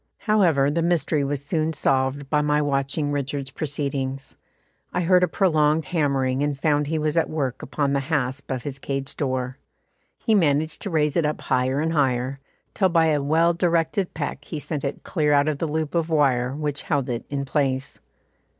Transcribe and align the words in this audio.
However, 0.21 0.71
the 0.71 0.81
mystery 0.81 1.23
was 1.23 1.45
soon 1.45 1.73
solved 1.73 2.27
by 2.27 2.41
my 2.41 2.59
watching 2.59 3.11
Richard's 3.11 3.51
proceedings. 3.51 4.35
I 4.91 5.01
heard 5.01 5.21
a 5.23 5.27
prolonged 5.27 5.85
hammering 5.85 6.41
and 6.41 6.59
found 6.59 6.87
he 6.87 6.97
was 6.97 7.17
at 7.17 7.29
work 7.29 7.61
upon 7.61 7.93
the 7.93 7.99
hasp 7.99 8.49
of 8.51 8.63
his 8.63 8.79
cage 8.79 9.15
door. 9.15 9.59
He 10.17 10.33
managed 10.33 10.81
to 10.81 10.89
raise 10.89 11.15
it 11.15 11.23
up 11.23 11.41
higher 11.41 11.79
and 11.81 11.93
higher, 11.93 12.39
till 12.73 12.89
by 12.89 13.09
a 13.09 13.21
well 13.21 13.53
directed 13.53 14.15
peck 14.15 14.43
he 14.43 14.57
sent 14.57 14.83
it 14.83 15.03
clear 15.03 15.33
out 15.33 15.47
of 15.47 15.59
the 15.59 15.67
loop 15.67 15.93
of 15.93 16.09
wire 16.09 16.55
which 16.55 16.81
held 16.81 17.07
it 17.07 17.23
in 17.29 17.41
its 17.41 17.51
place. 17.51 17.99